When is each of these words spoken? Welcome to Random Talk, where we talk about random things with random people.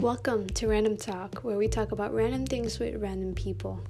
Welcome 0.00 0.46
to 0.54 0.66
Random 0.66 0.96
Talk, 0.96 1.40
where 1.40 1.58
we 1.58 1.68
talk 1.68 1.92
about 1.92 2.14
random 2.14 2.46
things 2.46 2.78
with 2.78 3.02
random 3.02 3.34
people. 3.34 3.82